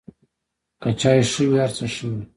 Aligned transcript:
که 0.81 0.89
چای 1.01 1.19
ښه 1.31 1.43
وي، 1.49 1.57
هر 1.63 1.71
څه 1.77 1.85
ښه 1.93 2.05
وي. 2.13 2.23